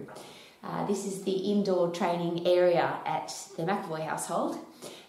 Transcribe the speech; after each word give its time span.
room. 0.00 0.16
Uh, 0.62 0.86
this 0.86 1.06
is 1.06 1.22
the 1.22 1.32
indoor 1.32 1.90
training 1.90 2.46
area 2.46 2.98
at 3.06 3.34
the 3.56 3.62
McAvoy 3.62 4.06
household, 4.06 4.58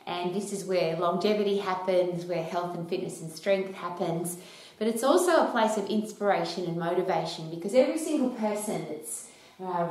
and 0.08 0.34
this 0.34 0.54
is 0.54 0.64
where 0.66 0.96
longevity 0.96 1.58
happens, 1.58 2.26
where 2.26 2.44
health 2.44 2.76
and 2.78 2.88
fitness 2.90 3.22
and 3.22 3.32
strength 3.32 3.74
happens. 3.74 4.38
But 4.80 4.88
it's 4.88 5.04
also 5.04 5.46
a 5.46 5.52
place 5.52 5.78
of 5.78 5.86
inspiration 5.88 6.66
and 6.66 6.78
motivation 6.78 7.50
because 7.50 7.76
every 7.76 8.00
single 8.00 8.32
person 8.32 8.86
that's 8.90 9.28
uh, 9.64 9.90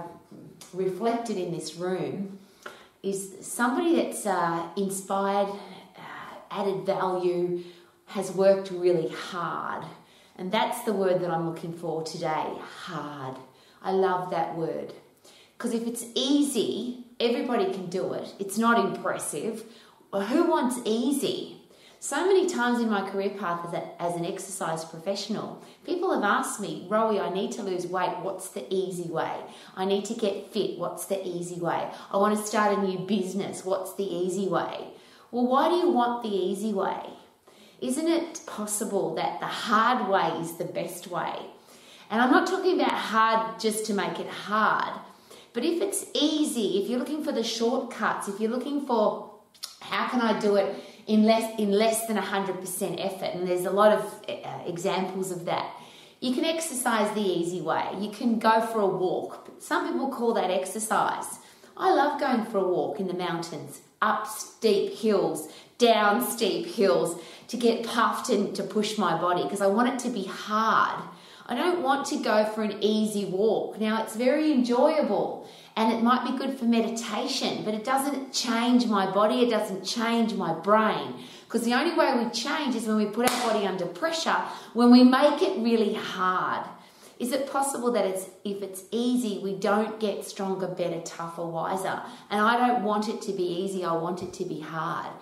reflected 0.73 1.37
in 1.37 1.52
this 1.52 1.77
room 1.77 2.38
is 3.02 3.37
somebody 3.41 3.96
that's 3.96 4.27
uh, 4.27 4.66
inspired, 4.77 5.48
uh, 5.96 6.35
added 6.51 6.85
value, 6.85 7.62
has 8.07 8.32
worked 8.32 8.71
really 8.71 9.09
hard. 9.09 9.85
And 10.37 10.51
that's 10.51 10.82
the 10.82 10.93
word 10.93 11.21
that 11.21 11.30
I'm 11.30 11.46
looking 11.48 11.73
for 11.73 12.02
today 12.02 12.46
hard. 12.85 13.37
I 13.82 13.93
love 13.93 14.30
that 14.30 14.57
word. 14.57 14.93
Because 15.60 15.74
if 15.74 15.87
it's 15.87 16.06
easy, 16.14 17.05
everybody 17.20 17.66
can 17.70 17.91
do 17.91 18.14
it. 18.14 18.32
It's 18.38 18.56
not 18.56 18.82
impressive. 18.82 19.62
Who 20.10 20.48
wants 20.48 20.80
easy? 20.87 21.59
So 21.98 22.27
many 22.27 22.48
times 22.48 22.80
in 22.80 22.88
my 22.88 23.06
career 23.10 23.28
path 23.38 23.66
as, 23.66 23.74
a, 23.74 24.02
as 24.02 24.16
an 24.16 24.24
exercise 24.24 24.87
professional, 24.87 25.62
people 25.85 26.15
have 26.15 26.24
asked 26.24 26.60
me, 26.60 26.87
Rowie, 26.88 27.20
I 27.20 27.29
need 27.29 27.52
to 27.52 27.62
lose 27.62 27.87
weight. 27.87 28.20
What's 28.23 28.48
the 28.48 28.65
easy 28.74 29.10
way? 29.10 29.37
I 29.76 29.85
need 29.85 30.07
to 30.07 30.15
get 30.15 30.51
fit. 30.51 30.79
What's 30.79 31.04
the 31.04 31.23
easy 31.29 31.60
way? 31.60 31.90
I 32.10 32.16
want 32.16 32.38
to 32.38 32.42
start 32.42 32.79
a 32.79 32.80
new 32.80 33.01
business. 33.01 33.63
What's 33.63 33.95
the 33.96 34.04
easy 34.04 34.48
way? 34.48 34.87
Well, 35.30 35.46
why 35.46 35.68
do 35.68 35.74
you 35.74 35.90
want 35.90 36.23
the 36.23 36.35
easy 36.35 36.73
way? 36.73 37.02
Isn't 37.82 38.09
it 38.09 38.40
possible 38.46 39.15
that 39.16 39.40
the 39.40 39.46
hard 39.46 40.09
way 40.09 40.40
is 40.40 40.54
the 40.54 40.65
best 40.65 41.09
way? 41.09 41.35
And 42.10 42.23
I'm 42.23 42.30
not 42.30 42.48
talking 42.48 42.80
about 42.80 42.92
hard 42.92 43.60
just 43.60 43.85
to 43.87 43.95
make 43.95 44.18
it 44.18 44.26
hard, 44.26 44.98
but 45.52 45.65
if 45.65 45.82
it's 45.82 46.06
easy, 46.15 46.82
if 46.82 46.88
you're 46.88 46.98
looking 46.98 47.24
for 47.24 47.32
the 47.32 47.43
shortcuts, 47.43 48.29
if 48.29 48.40
you're 48.40 48.51
looking 48.51 48.87
for 48.87 49.30
how 49.80 50.09
can 50.09 50.20
I 50.20 50.38
do 50.38 50.57
it 50.57 50.74
in 51.07 51.24
less 51.24 51.59
in 51.59 51.73
less 51.73 52.07
than 52.07 52.16
100% 52.16 53.04
effort? 53.04 53.34
And 53.34 53.48
there's 53.48 53.65
a 53.65 53.70
lot 53.70 53.92
of 53.92 54.04
uh, 54.29 54.62
examples 54.66 55.30
of 55.30 55.45
that. 55.46 55.74
You 56.20 56.34
can 56.34 56.45
exercise 56.45 57.12
the 57.15 57.23
easy 57.23 57.60
way. 57.60 57.87
You 57.98 58.10
can 58.10 58.38
go 58.38 58.60
for 58.60 58.80
a 58.80 58.87
walk. 58.87 59.51
Some 59.59 59.90
people 59.90 60.10
call 60.10 60.34
that 60.34 60.51
exercise. 60.51 61.38
I 61.76 61.92
love 61.92 62.20
going 62.20 62.45
for 62.45 62.59
a 62.59 62.68
walk 62.68 63.01
in 63.01 63.07
the 63.07 63.14
mountains 63.14 63.80
up 64.03 64.26
steep 64.26 64.94
hills 64.94 65.53
down 65.78 66.26
steep 66.26 66.66
hills 66.66 67.20
to 67.48 67.56
get 67.56 67.87
puffed 67.87 68.31
and 68.31 68.54
to 68.54 68.62
push 68.62 68.97
my 68.97 69.19
body 69.20 69.42
because 69.42 69.60
i 69.60 69.66
want 69.66 69.88
it 69.92 69.98
to 69.98 70.09
be 70.10 70.25
hard 70.25 71.03
i 71.50 71.54
don't 71.54 71.82
want 71.82 72.06
to 72.06 72.16
go 72.22 72.44
for 72.47 72.62
an 72.62 72.76
easy 72.81 73.26
walk 73.26 73.78
now 73.78 74.03
it's 74.03 74.16
very 74.16 74.50
enjoyable 74.53 75.47
and 75.76 75.92
it 75.92 76.03
might 76.03 76.31
be 76.31 76.37
good 76.37 76.59
for 76.59 76.65
meditation, 76.65 77.65
but 77.65 77.75
it 77.75 77.84
doesn't 77.84 78.32
change 78.34 78.87
my 78.87 79.10
body, 79.10 79.41
it 79.41 79.50
doesn't 79.50 79.84
change 79.84 80.34
my 80.34 80.53
brain. 80.53 81.15
Because 81.47 81.62
the 81.62 81.75
only 81.75 81.97
way 81.97 82.22
we 82.22 82.31
change 82.31 82.75
is 82.75 82.87
when 82.87 82.97
we 82.97 83.06
put 83.06 83.31
our 83.31 83.53
body 83.53 83.66
under 83.66 83.87
pressure, 83.87 84.37
when 84.75 84.91
we 84.91 85.04
make 85.04 85.42
it 85.42 85.59
really 85.59 85.94
hard. 85.94 86.66
Is 87.19 87.32
it 87.32 87.50
possible 87.50 87.92
that 87.92 88.06
it's 88.06 88.26
if 88.44 88.62
it's 88.62 88.84
easy, 88.91 89.41
we 89.42 89.54
don't 89.54 90.00
get 90.00 90.25
stronger, 90.25 90.66
better, 90.69 91.00
tougher, 91.02 91.46
wiser? 91.46 92.00
And 92.30 92.41
I 92.41 92.56
don't 92.56 92.82
want 92.82 93.08
it 93.08 93.20
to 93.22 93.32
be 93.32 93.42
easy, 93.42 93.84
I 93.84 93.92
want 93.92 94.22
it 94.22 94.32
to 94.34 94.44
be 94.44 94.60
hard. 94.60 95.12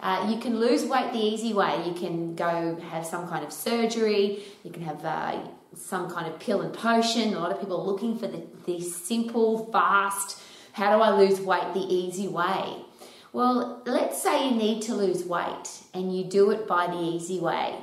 Uh, 0.00 0.30
you 0.30 0.38
can 0.38 0.60
lose 0.60 0.84
weight 0.84 1.12
the 1.12 1.18
easy 1.18 1.52
way. 1.52 1.84
You 1.86 1.92
can 1.92 2.36
go 2.36 2.76
have 2.90 3.04
some 3.04 3.28
kind 3.28 3.44
of 3.44 3.52
surgery. 3.52 4.44
You 4.62 4.70
can 4.70 4.82
have 4.82 5.04
uh, 5.04 5.40
some 5.76 6.10
kind 6.10 6.26
of 6.26 6.38
pill 6.40 6.60
and 6.60 6.72
potion. 6.72 7.34
A 7.34 7.38
lot 7.38 7.52
of 7.52 7.60
people 7.60 7.80
are 7.80 7.86
looking 7.86 8.18
for 8.18 8.26
the, 8.26 8.42
the 8.66 8.80
simple, 8.80 9.70
fast, 9.72 10.40
how 10.72 10.96
do 10.96 11.02
I 11.02 11.10
lose 11.10 11.40
weight 11.40 11.74
the 11.74 11.80
easy 11.80 12.28
way? 12.28 12.84
Well, 13.32 13.82
let's 13.84 14.22
say 14.22 14.48
you 14.48 14.54
need 14.54 14.82
to 14.82 14.94
lose 14.94 15.24
weight 15.24 15.82
and 15.92 16.16
you 16.16 16.24
do 16.24 16.50
it 16.50 16.66
by 16.66 16.86
the 16.86 16.98
easy 16.98 17.40
way. 17.40 17.74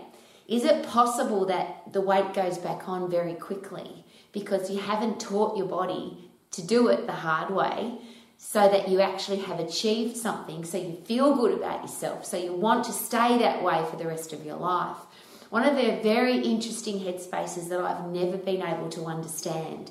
Is 0.47 0.63
it 0.63 0.85
possible 0.87 1.45
that 1.45 1.91
the 1.91 2.01
weight 2.01 2.33
goes 2.33 2.57
back 2.57 2.87
on 2.87 3.09
very 3.09 3.33
quickly 3.33 4.05
because 4.31 4.69
you 4.69 4.79
haven't 4.79 5.19
taught 5.19 5.57
your 5.57 5.67
body 5.67 6.29
to 6.51 6.65
do 6.65 6.87
it 6.87 7.05
the 7.05 7.13
hard 7.13 7.53
way 7.53 7.99
so 8.37 8.67
that 8.69 8.89
you 8.89 9.01
actually 9.01 9.39
have 9.39 9.59
achieved 9.59 10.15
something 10.15 10.63
so 10.63 10.77
you 10.77 10.95
feel 11.05 11.35
good 11.35 11.53
about 11.53 11.81
yourself, 11.81 12.25
so 12.25 12.37
you 12.37 12.53
want 12.53 12.83
to 12.85 12.91
stay 12.91 13.37
that 13.37 13.63
way 13.63 13.83
for 13.89 13.97
the 13.97 14.07
rest 14.07 14.33
of 14.33 14.45
your 14.45 14.57
life? 14.57 14.97
One 15.55 15.63
of 15.63 15.77
the 15.77 16.01
very 16.03 16.39
interesting 16.39 16.99
headspaces 16.99 17.69
that 17.69 17.79
I've 17.79 18.07
never 18.07 18.35
been 18.35 18.61
able 18.61 18.89
to 18.89 19.05
understand 19.05 19.89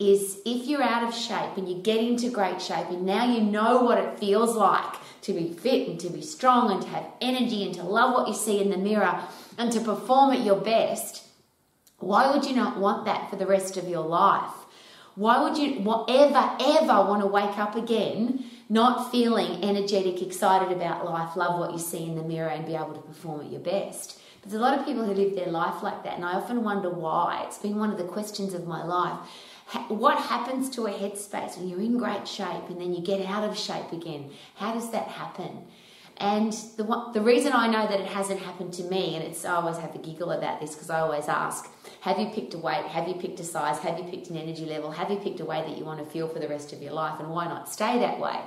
is 0.00 0.40
if 0.44 0.66
you're 0.66 0.82
out 0.82 1.04
of 1.04 1.14
shape 1.14 1.56
and 1.56 1.68
you 1.68 1.76
get 1.76 1.98
into 1.98 2.30
great 2.30 2.60
shape 2.60 2.88
and 2.90 3.06
now 3.06 3.24
you 3.32 3.40
know 3.40 3.82
what 3.82 3.98
it 3.98 4.18
feels 4.18 4.56
like 4.56 4.96
to 5.20 5.32
be 5.32 5.52
fit 5.52 5.88
and 5.88 6.00
to 6.00 6.10
be 6.10 6.20
strong 6.20 6.72
and 6.72 6.82
to 6.82 6.88
have 6.88 7.06
energy 7.20 7.64
and 7.64 7.72
to 7.76 7.84
love 7.84 8.12
what 8.12 8.26
you 8.26 8.34
see 8.34 8.60
in 8.60 8.70
the 8.70 8.76
mirror 8.76 9.22
and 9.56 9.70
to 9.70 9.78
perform 9.78 10.32
at 10.32 10.44
your 10.44 10.60
best, 10.60 11.22
why 12.00 12.32
would 12.32 12.44
you 12.44 12.56
not 12.56 12.80
want 12.80 13.04
that 13.04 13.30
for 13.30 13.36
the 13.36 13.46
rest 13.46 13.76
of 13.76 13.88
your 13.88 14.04
life? 14.04 14.50
Why 15.14 15.40
would 15.44 15.56
you 15.56 15.78
ever, 16.08 16.56
ever 16.58 17.08
want 17.08 17.22
to 17.22 17.28
wake 17.28 17.56
up 17.56 17.76
again 17.76 18.46
not 18.68 19.12
feeling 19.12 19.62
energetic, 19.62 20.20
excited 20.22 20.76
about 20.76 21.04
life, 21.04 21.36
love 21.36 21.60
what 21.60 21.70
you 21.70 21.78
see 21.78 22.02
in 22.02 22.16
the 22.16 22.24
mirror, 22.24 22.48
and 22.48 22.66
be 22.66 22.74
able 22.74 22.94
to 22.94 23.00
perform 23.00 23.42
at 23.42 23.52
your 23.52 23.60
best? 23.60 24.18
There's 24.44 24.54
a 24.54 24.58
lot 24.58 24.78
of 24.78 24.84
people 24.84 25.04
who 25.04 25.14
live 25.14 25.34
their 25.34 25.46
life 25.46 25.82
like 25.82 26.04
that, 26.04 26.16
and 26.16 26.24
I 26.24 26.34
often 26.34 26.62
wonder 26.62 26.90
why. 26.90 27.44
It's 27.46 27.56
been 27.56 27.78
one 27.78 27.90
of 27.90 27.96
the 27.96 28.04
questions 28.04 28.52
of 28.52 28.66
my 28.66 28.84
life. 28.84 29.18
What 29.88 30.18
happens 30.18 30.68
to 30.70 30.86
a 30.86 30.90
headspace 30.90 31.56
when 31.56 31.68
you're 31.68 31.80
in 31.80 31.96
great 31.96 32.28
shape 32.28 32.68
and 32.68 32.78
then 32.78 32.92
you 32.92 33.02
get 33.02 33.24
out 33.24 33.48
of 33.48 33.56
shape 33.56 33.90
again? 33.92 34.30
How 34.56 34.74
does 34.74 34.90
that 34.90 35.08
happen? 35.08 35.64
And 36.18 36.52
the, 36.76 37.10
the 37.12 37.22
reason 37.22 37.52
I 37.52 37.66
know 37.66 37.88
that 37.88 37.98
it 37.98 38.06
hasn't 38.06 38.40
happened 38.40 38.74
to 38.74 38.84
me, 38.84 39.16
and 39.16 39.24
it's 39.24 39.44
I 39.44 39.54
always 39.54 39.78
have 39.78 39.94
a 39.94 39.98
giggle 39.98 40.30
about 40.30 40.60
this 40.60 40.74
because 40.74 40.90
I 40.90 41.00
always 41.00 41.26
ask, 41.26 41.68
have 42.02 42.18
you 42.18 42.26
picked 42.26 42.54
a 42.54 42.58
weight? 42.58 42.84
Have 42.84 43.08
you 43.08 43.14
picked 43.14 43.40
a 43.40 43.44
size? 43.44 43.78
Have 43.78 43.98
you 43.98 44.04
picked 44.04 44.28
an 44.28 44.36
energy 44.36 44.66
level? 44.66 44.92
Have 44.92 45.10
you 45.10 45.16
picked 45.16 45.40
a 45.40 45.44
way 45.44 45.62
that 45.62 45.76
you 45.76 45.84
want 45.84 45.98
to 46.04 46.06
feel 46.06 46.28
for 46.28 46.38
the 46.38 46.48
rest 46.48 46.72
of 46.72 46.82
your 46.82 46.92
life? 46.92 47.18
And 47.18 47.30
why 47.30 47.46
not 47.46 47.72
stay 47.72 47.98
that 47.98 48.20
way? 48.20 48.38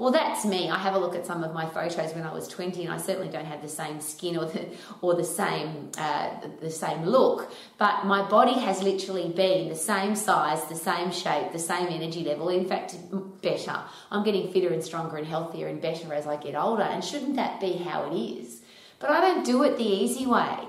Well, 0.00 0.12
that's 0.12 0.46
me. 0.46 0.70
I 0.70 0.78
have 0.78 0.94
a 0.94 0.98
look 0.98 1.14
at 1.14 1.26
some 1.26 1.44
of 1.44 1.52
my 1.52 1.66
photos 1.66 2.14
when 2.14 2.24
I 2.24 2.32
was 2.32 2.48
20, 2.48 2.84
and 2.84 2.90
I 2.90 2.96
certainly 2.96 3.28
don't 3.28 3.44
have 3.44 3.60
the 3.60 3.68
same 3.68 4.00
skin 4.00 4.38
or 4.38 4.46
the, 4.46 4.66
or 5.02 5.12
the 5.12 5.24
same 5.24 5.90
uh, 5.98 6.30
the 6.62 6.70
same 6.70 7.02
look. 7.04 7.52
But 7.76 8.06
my 8.06 8.26
body 8.26 8.58
has 8.60 8.82
literally 8.82 9.28
been 9.28 9.68
the 9.68 9.76
same 9.76 10.16
size, 10.16 10.64
the 10.70 10.74
same 10.74 11.12
shape, 11.12 11.52
the 11.52 11.58
same 11.58 11.88
energy 11.88 12.24
level. 12.24 12.48
In 12.48 12.66
fact, 12.66 12.96
better. 13.42 13.78
I'm 14.10 14.24
getting 14.24 14.50
fitter 14.50 14.72
and 14.72 14.82
stronger 14.82 15.18
and 15.18 15.26
healthier 15.26 15.68
and 15.68 15.82
better 15.82 16.14
as 16.14 16.26
I 16.26 16.36
get 16.36 16.54
older. 16.54 16.82
And 16.82 17.04
shouldn't 17.04 17.36
that 17.36 17.60
be 17.60 17.74
how 17.74 18.10
it 18.10 18.16
is? 18.16 18.62
But 19.00 19.10
I 19.10 19.20
don't 19.20 19.44
do 19.44 19.64
it 19.64 19.76
the 19.76 19.84
easy 19.84 20.24
way. 20.24 20.60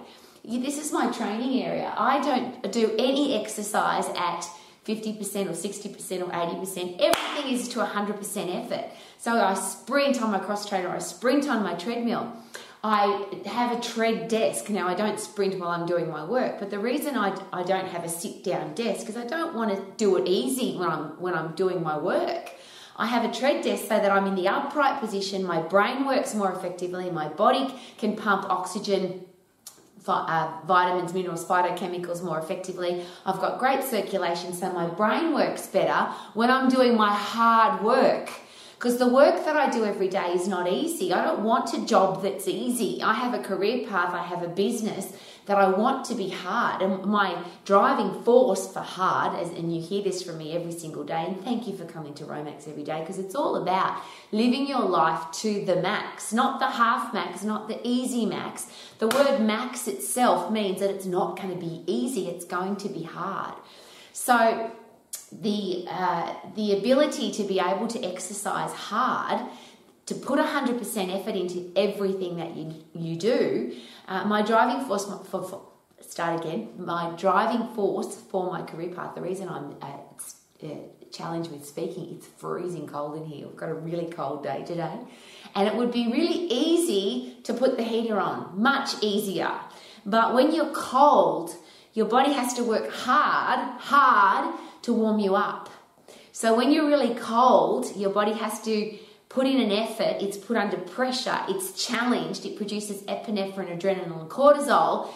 This 0.43 0.77
is 0.77 0.91
my 0.91 1.09
training 1.09 1.63
area. 1.63 1.93
I 1.97 2.19
don't 2.19 2.69
do 2.69 2.93
any 2.99 3.41
exercise 3.41 4.09
at 4.09 4.45
50% 4.85 5.21
or 5.45 5.51
60% 5.51 6.21
or 6.21 6.31
80%. 6.31 6.99
Everything 6.99 7.53
is 7.53 7.67
to 7.69 7.79
100% 7.79 8.65
effort. 8.65 8.85
So 9.19 9.33
I 9.33 9.53
sprint 9.53 10.21
on 10.21 10.31
my 10.31 10.39
cross 10.39 10.67
trainer, 10.67 10.89
I 10.89 10.99
sprint 10.99 11.47
on 11.47 11.61
my 11.61 11.75
treadmill. 11.75 12.33
I 12.83 13.27
have 13.45 13.77
a 13.77 13.79
tread 13.79 14.27
desk. 14.27 14.69
Now, 14.69 14.87
I 14.87 14.95
don't 14.95 15.19
sprint 15.19 15.59
while 15.59 15.69
I'm 15.69 15.85
doing 15.85 16.09
my 16.09 16.25
work, 16.25 16.57
but 16.57 16.71
the 16.71 16.79
reason 16.79 17.15
I, 17.15 17.39
I 17.53 17.61
don't 17.61 17.87
have 17.87 18.03
a 18.03 18.09
sit 18.09 18.43
down 18.43 18.73
desk 18.73 19.07
is 19.07 19.15
I 19.15 19.25
don't 19.25 19.53
want 19.53 19.69
to 19.69 19.85
do 19.97 20.17
it 20.17 20.27
easy 20.27 20.77
when 20.77 20.89
I'm, 20.89 21.21
when 21.21 21.35
I'm 21.35 21.53
doing 21.53 21.83
my 21.83 21.99
work. 21.99 22.51
I 22.97 23.05
have 23.05 23.23
a 23.23 23.31
tread 23.31 23.63
desk 23.63 23.83
so 23.83 23.89
that 23.89 24.11
I'm 24.11 24.25
in 24.25 24.33
the 24.33 24.47
upright 24.47 24.99
position, 24.99 25.43
my 25.43 25.61
brain 25.61 26.05
works 26.05 26.33
more 26.33 26.51
effectively, 26.51 27.09
my 27.11 27.29
body 27.29 27.73
can 27.97 28.15
pump 28.15 28.49
oxygen 28.49 29.25
uh, 30.07 30.61
vitamins, 30.65 31.13
minerals, 31.13 31.45
phytochemicals 31.45 32.23
more 32.23 32.39
effectively. 32.39 33.05
I've 33.25 33.39
got 33.39 33.59
great 33.59 33.83
circulation, 33.83 34.53
so 34.53 34.71
my 34.73 34.87
brain 34.87 35.33
works 35.33 35.67
better 35.67 36.11
when 36.33 36.49
I'm 36.49 36.69
doing 36.69 36.95
my 36.95 37.13
hard 37.13 37.83
work. 37.83 38.29
Because 38.81 38.97
the 38.97 39.07
work 39.07 39.45
that 39.45 39.55
I 39.55 39.69
do 39.69 39.85
every 39.85 40.07
day 40.07 40.31
is 40.33 40.47
not 40.47 40.67
easy. 40.67 41.13
I 41.13 41.23
don't 41.23 41.43
want 41.43 41.71
a 41.75 41.85
job 41.85 42.23
that's 42.23 42.47
easy. 42.47 42.99
I 43.03 43.13
have 43.13 43.35
a 43.35 43.43
career 43.43 43.85
path, 43.87 44.11
I 44.11 44.23
have 44.23 44.41
a 44.41 44.47
business 44.47 45.13
that 45.45 45.59
I 45.59 45.69
want 45.69 46.03
to 46.05 46.15
be 46.15 46.29
hard. 46.29 46.81
And 46.81 47.05
my 47.05 47.43
driving 47.63 48.23
force 48.23 48.73
for 48.73 48.79
hard, 48.79 49.39
and 49.39 49.75
you 49.75 49.79
hear 49.79 50.01
this 50.01 50.23
from 50.23 50.39
me 50.39 50.53
every 50.53 50.71
single 50.71 51.03
day, 51.03 51.25
and 51.27 51.43
thank 51.43 51.67
you 51.67 51.77
for 51.77 51.85
coming 51.85 52.15
to 52.15 52.23
Romax 52.23 52.67
every 52.67 52.83
day, 52.83 53.01
because 53.01 53.19
it's 53.19 53.35
all 53.35 53.55
about 53.57 54.01
living 54.31 54.65
your 54.65 54.81
life 54.81 55.31
to 55.43 55.63
the 55.63 55.75
max, 55.75 56.33
not 56.33 56.59
the 56.59 56.71
half 56.71 57.13
max, 57.13 57.43
not 57.43 57.67
the 57.67 57.79
easy 57.87 58.25
max. 58.25 58.65
The 58.97 59.09
word 59.09 59.41
max 59.41 59.87
itself 59.87 60.51
means 60.51 60.79
that 60.79 60.89
it's 60.89 61.05
not 61.05 61.37
going 61.37 61.53
to 61.53 61.63
be 61.63 61.83
easy, 61.85 62.29
it's 62.29 62.45
going 62.45 62.77
to 62.77 62.89
be 62.89 63.03
hard. 63.03 63.53
So 64.11 64.71
the 65.31 65.85
uh, 65.89 66.33
the 66.55 66.77
ability 66.77 67.31
to 67.31 67.43
be 67.43 67.59
able 67.59 67.87
to 67.87 68.03
exercise 68.03 68.71
hard 68.71 69.41
to 70.11 70.15
put 70.15 70.39
100% 70.39 71.21
effort 71.21 71.35
into 71.35 71.71
everything 71.75 72.37
that 72.37 72.55
you, 72.55 72.73
you 72.93 73.15
do, 73.15 73.73
uh, 74.07 74.25
my 74.25 74.41
driving 74.41 74.85
force 74.85 75.05
for, 75.05 75.43
for, 75.43 75.61
start 76.01 76.41
again. 76.41 76.69
My 76.77 77.13
driving 77.17 77.73
force 77.73 78.15
for 78.29 78.51
my 78.51 78.63
career 78.63 78.89
path, 78.89 79.15
the 79.15 79.21
reason 79.21 79.47
I'm 79.47 79.75
uh, 79.81 79.97
uh, 80.63 80.67
challenged 81.11 81.51
with 81.51 81.65
speaking, 81.65 82.15
it's 82.15 82.27
freezing 82.27 82.87
cold 82.87 83.15
in 83.17 83.25
here. 83.25 83.47
We've 83.47 83.55
got 83.55 83.69
a 83.69 83.73
really 83.73 84.07
cold 84.07 84.43
day 84.43 84.63
today. 84.65 84.97
And 85.55 85.67
it 85.67 85.75
would 85.75 85.91
be 85.91 86.11
really 86.11 86.47
easy 86.47 87.37
to 87.43 87.53
put 87.53 87.77
the 87.77 87.83
heater 87.83 88.19
on, 88.19 88.59
much 88.61 89.01
easier. 89.01 89.51
But 90.05 90.33
when 90.33 90.53
you're 90.53 90.73
cold, 90.73 91.55
your 91.93 92.07
body 92.07 92.33
has 92.33 92.53
to 92.55 92.63
work 92.63 92.89
hard, 92.91 93.79
hard 93.79 94.55
to 94.83 94.93
warm 94.93 95.19
you 95.19 95.35
up. 95.35 95.69
So 96.31 96.55
when 96.55 96.71
you're 96.71 96.87
really 96.87 97.13
cold, 97.15 97.95
your 97.95 98.09
body 98.09 98.33
has 98.33 98.61
to 98.63 98.97
put 99.29 99.47
in 99.47 99.59
an 99.59 99.71
effort, 99.71 100.17
it's 100.21 100.37
put 100.37 100.57
under 100.57 100.77
pressure, 100.77 101.37
it's 101.47 101.85
challenged, 101.85 102.45
it 102.45 102.57
produces 102.57 103.01
epinephrine, 103.03 103.77
adrenaline, 103.77 104.19
and 104.19 104.29
cortisol. 104.29 105.09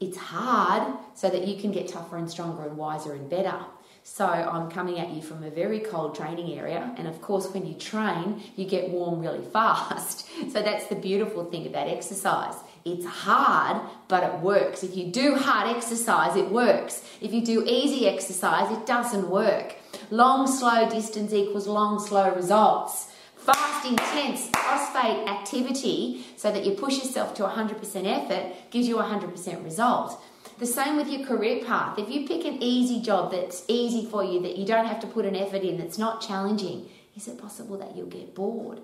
It's 0.00 0.18
hard 0.18 0.92
so 1.14 1.30
that 1.30 1.46
you 1.46 1.60
can 1.60 1.72
get 1.72 1.88
tougher 1.88 2.16
and 2.16 2.30
stronger 2.30 2.64
and 2.64 2.76
wiser 2.76 3.12
and 3.14 3.30
better. 3.30 3.58
So 4.02 4.26
I'm 4.26 4.70
coming 4.70 4.98
at 4.98 5.10
you 5.10 5.22
from 5.22 5.42
a 5.42 5.50
very 5.50 5.80
cold 5.80 6.14
training 6.14 6.58
area, 6.58 6.94
and 6.98 7.08
of 7.08 7.22
course, 7.22 7.48
when 7.48 7.64
you 7.64 7.72
train, 7.74 8.42
you 8.54 8.66
get 8.66 8.90
warm 8.90 9.20
really 9.20 9.44
fast. 9.52 10.26
So 10.52 10.60
that's 10.60 10.86
the 10.88 10.96
beautiful 10.96 11.44
thing 11.44 11.66
about 11.66 11.88
exercise. 11.88 12.56
It's 12.84 13.06
hard, 13.06 13.80
but 14.08 14.22
it 14.24 14.40
works. 14.40 14.82
If 14.82 14.94
you 14.94 15.06
do 15.06 15.36
hard 15.36 15.74
exercise, 15.74 16.36
it 16.36 16.50
works. 16.50 17.02
If 17.20 17.32
you 17.32 17.42
do 17.42 17.64
easy 17.66 18.06
exercise, 18.06 18.70
it 18.76 18.86
doesn't 18.86 19.30
work. 19.30 19.76
Long, 20.10 20.46
slow 20.46 20.88
distance 20.90 21.32
equals 21.32 21.66
long, 21.66 21.98
slow 21.98 22.34
results. 22.34 23.10
Fast, 23.36 23.86
intense, 23.86 24.48
phosphate 24.48 25.26
activity 25.28 26.26
so 26.36 26.52
that 26.52 26.64
you 26.66 26.72
push 26.72 26.98
yourself 26.98 27.34
to 27.34 27.42
100% 27.42 27.74
effort 28.06 28.70
gives 28.70 28.86
you 28.86 28.98
a 28.98 29.02
100% 29.02 29.64
result. 29.64 30.22
The 30.58 30.66
same 30.66 30.96
with 30.96 31.08
your 31.08 31.26
career 31.26 31.64
path. 31.64 31.98
If 31.98 32.10
you 32.10 32.26
pick 32.28 32.44
an 32.44 32.62
easy 32.62 33.00
job 33.00 33.32
that's 33.32 33.64
easy 33.66 34.06
for 34.06 34.22
you, 34.22 34.40
that 34.42 34.56
you 34.56 34.64
don't 34.64 34.86
have 34.86 35.00
to 35.00 35.06
put 35.06 35.24
an 35.24 35.34
effort 35.34 35.62
in, 35.62 35.78
that's 35.78 35.98
not 35.98 36.20
challenging, 36.20 36.88
is 37.16 37.28
it 37.28 37.38
possible 37.38 37.76
that 37.78 37.96
you'll 37.96 38.06
get 38.06 38.34
bored? 38.34 38.80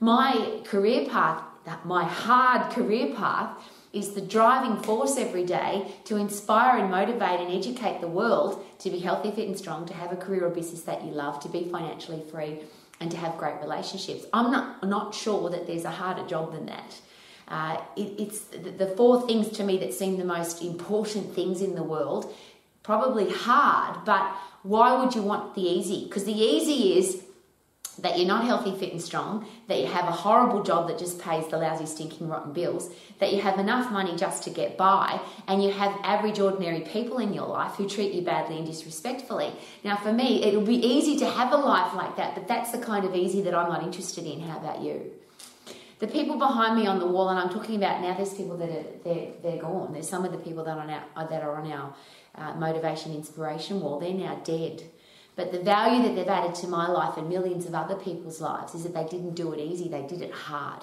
My 0.00 0.60
career 0.64 1.08
path, 1.08 1.42
my 1.84 2.04
hard 2.04 2.72
career 2.72 3.14
path, 3.14 3.56
is 3.92 4.12
the 4.12 4.20
driving 4.20 4.76
force 4.82 5.16
every 5.16 5.44
day 5.44 5.86
to 6.04 6.16
inspire 6.16 6.78
and 6.80 6.90
motivate 6.90 7.40
and 7.40 7.52
educate 7.52 8.00
the 8.00 8.08
world 8.08 8.64
to 8.80 8.90
be 8.90 8.98
healthy, 8.98 9.30
fit, 9.30 9.46
and 9.46 9.56
strong, 9.56 9.86
to 9.86 9.94
have 9.94 10.10
a 10.12 10.16
career 10.16 10.44
or 10.44 10.50
business 10.50 10.82
that 10.82 11.04
you 11.04 11.12
love, 11.12 11.38
to 11.40 11.48
be 11.48 11.68
financially 11.70 12.22
free, 12.30 12.58
and 13.00 13.08
to 13.10 13.16
have 13.16 13.38
great 13.38 13.54
relationships. 13.60 14.26
I'm 14.32 14.50
not, 14.50 14.86
not 14.86 15.14
sure 15.14 15.48
that 15.50 15.68
there's 15.68 15.84
a 15.84 15.90
harder 15.90 16.26
job 16.26 16.52
than 16.52 16.66
that. 16.66 17.00
Uh, 17.46 17.80
it, 17.96 18.14
it's 18.18 18.40
the 18.40 18.92
four 18.96 19.26
things 19.26 19.48
to 19.50 19.62
me 19.62 19.78
that 19.78 19.94
seem 19.94 20.18
the 20.18 20.24
most 20.24 20.60
important 20.60 21.32
things 21.32 21.62
in 21.62 21.76
the 21.76 21.82
world. 21.84 22.34
Probably 22.82 23.30
hard, 23.30 24.04
but 24.04 24.28
why 24.62 24.98
would 24.98 25.14
you 25.14 25.22
want 25.22 25.54
the 25.54 25.62
easy? 25.62 26.04
Because 26.04 26.24
the 26.24 26.32
easy 26.32 26.98
is 26.98 27.22
that 27.98 28.18
you're 28.18 28.26
not 28.26 28.44
healthy, 28.44 28.76
fit, 28.78 28.92
and 28.92 29.00
strong, 29.00 29.46
that 29.68 29.78
you 29.78 29.86
have 29.86 30.08
a 30.08 30.12
horrible 30.12 30.62
job 30.62 30.88
that 30.88 30.98
just 30.98 31.20
pays 31.20 31.46
the 31.48 31.56
lousy, 31.56 31.86
stinking, 31.86 32.28
rotten 32.28 32.52
bills, 32.52 32.90
that 33.18 33.32
you 33.32 33.40
have 33.40 33.58
enough 33.58 33.90
money 33.90 34.16
just 34.16 34.42
to 34.44 34.50
get 34.50 34.76
by, 34.76 35.20
and 35.46 35.62
you 35.62 35.70
have 35.70 35.96
average, 36.02 36.40
ordinary 36.40 36.80
people 36.80 37.18
in 37.18 37.32
your 37.32 37.46
life 37.46 37.72
who 37.72 37.88
treat 37.88 38.12
you 38.12 38.22
badly 38.22 38.58
and 38.58 38.66
disrespectfully. 38.66 39.52
Now, 39.84 39.96
for 39.96 40.12
me, 40.12 40.42
it 40.42 40.56
would 40.56 40.66
be 40.66 40.84
easy 40.84 41.16
to 41.18 41.26
have 41.28 41.52
a 41.52 41.56
life 41.56 41.94
like 41.94 42.16
that, 42.16 42.34
but 42.34 42.48
that's 42.48 42.72
the 42.72 42.78
kind 42.78 43.04
of 43.04 43.14
easy 43.14 43.42
that 43.42 43.54
I'm 43.54 43.68
not 43.68 43.82
interested 43.82 44.26
in. 44.26 44.40
How 44.40 44.58
about 44.58 44.80
you? 44.80 45.12
The 46.00 46.08
people 46.08 46.36
behind 46.36 46.76
me 46.76 46.86
on 46.86 46.98
the 46.98 47.06
wall, 47.06 47.28
and 47.28 47.38
I'm 47.38 47.50
talking 47.50 47.76
about 47.76 48.02
now, 48.02 48.14
there's 48.14 48.34
people 48.34 48.56
that 48.56 48.68
are 48.68 48.84
they're, 49.04 49.28
they're 49.42 49.62
gone. 49.62 49.92
There's 49.92 50.08
some 50.08 50.24
of 50.24 50.32
the 50.32 50.38
people 50.38 50.64
that 50.64 50.76
are, 50.76 50.86
now, 50.86 51.04
that 51.16 51.42
are 51.42 51.54
on 51.56 51.70
our 51.70 51.94
uh, 52.34 52.54
motivation, 52.54 53.14
inspiration 53.14 53.80
wall, 53.80 54.00
they're 54.00 54.12
now 54.12 54.34
dead 54.44 54.82
but 55.36 55.50
the 55.50 55.60
value 55.60 56.02
that 56.02 56.14
they've 56.14 56.28
added 56.28 56.54
to 56.56 56.68
my 56.68 56.88
life 56.88 57.16
and 57.16 57.28
millions 57.28 57.66
of 57.66 57.74
other 57.74 57.96
people's 57.96 58.40
lives 58.40 58.74
is 58.74 58.84
that 58.84 58.94
they 58.94 59.04
didn't 59.04 59.34
do 59.34 59.52
it 59.52 59.60
easy, 59.60 59.88
they 59.88 60.02
did 60.02 60.22
it 60.22 60.32
hard. 60.32 60.82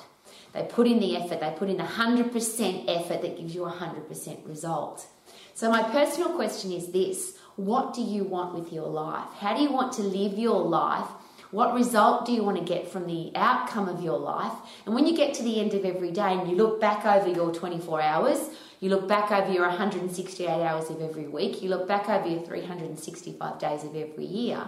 They 0.54 0.64
put 0.64 0.88
in 0.88 1.00
the 1.00 1.16
effort, 1.16 1.40
they 1.40 1.54
put 1.58 1.70
in 1.70 1.78
100% 1.78 2.86
effort 2.88 3.22
that 3.22 3.38
gives 3.38 3.56
you 3.56 3.66
a 3.66 3.72
100% 3.72 4.48
result. 4.48 5.08
So, 5.54 5.70
my 5.70 5.84
personal 5.84 6.30
question 6.36 6.72
is 6.72 6.92
this 6.92 7.38
What 7.56 7.94
do 7.94 8.02
you 8.02 8.24
want 8.24 8.54
with 8.54 8.74
your 8.74 8.88
life? 8.88 9.28
How 9.40 9.56
do 9.56 9.64
you 9.64 9.72
want 9.72 9.94
to 9.94 10.02
live 10.02 10.38
your 10.38 10.62
life? 10.62 11.08
What 11.52 11.74
result 11.74 12.26
do 12.26 12.32
you 12.32 12.44
want 12.44 12.58
to 12.58 12.64
get 12.64 12.90
from 12.90 13.08
the 13.08 13.32
outcome 13.36 13.90
of 13.90 14.02
your 14.02 14.18
life? 14.18 14.54
And 14.86 14.96
when 14.96 15.06
you 15.06 15.16
get 15.16 15.34
to 15.36 15.44
the 15.44 15.60
end 15.60 15.74
of 15.74 15.84
every 15.84 16.12
day 16.12 16.34
and 16.34 16.50
you 16.50 16.56
look 16.56 16.80
back 16.80 17.06
over 17.06 17.28
your 17.28 17.54
24 17.54 18.02
hours, 18.02 18.40
you 18.82 18.90
look 18.90 19.08
back 19.08 19.32
over 19.32 19.52
your 19.52 19.68
168 19.68 20.50
hours 20.50 20.90
of 20.90 21.02
every 21.04 21.28
week. 21.28 21.62
You 21.62 21.70
look 21.70 21.88
back 21.88 22.10
over 22.10 22.28
your 22.28 22.42
365 22.42 23.60
days 23.60 23.84
of 23.84 23.96
every 23.96 24.26
year. 24.26 24.68